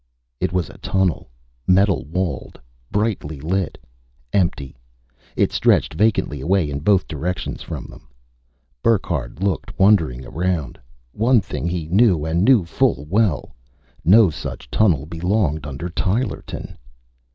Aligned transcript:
It 0.39 0.51
was 0.51 0.71
a 0.71 0.79
tunnel, 0.79 1.29
metal 1.67 2.05
walled, 2.05 2.59
brightly 2.89 3.39
lit. 3.39 3.77
Empty, 4.33 4.75
it 5.35 5.51
stretched 5.51 5.93
vacantly 5.93 6.41
away 6.41 6.71
in 6.71 6.79
both 6.79 7.07
directions 7.07 7.61
from 7.61 7.85
them. 7.85 8.07
Burckhardt 8.81 9.43
looked 9.43 9.77
wondering 9.77 10.25
around. 10.25 10.79
One 11.11 11.39
thing 11.39 11.67
he 11.67 11.85
knew 11.87 12.25
and 12.25 12.43
knew 12.43 12.65
full 12.65 13.05
well: 13.11 13.53
No 14.03 14.31
such 14.31 14.71
tunnel 14.71 15.05
belonged 15.05 15.67
under 15.67 15.87
Tylerton. 15.87 16.79